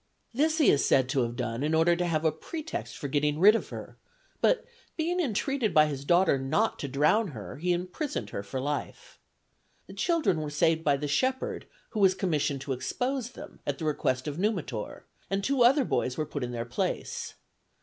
[0.33, 3.37] This he is said to have done in order to have a pretext for getting
[3.37, 3.99] rid of her,
[4.41, 4.65] but
[4.97, 9.19] being entreated by his daughter not to drown her, he imprisoned her for life.
[9.85, 13.85] The children were saved by the shepherd who was commissioned to expose them, at the
[13.85, 17.35] request of Numitor, and two other boys were put in their place.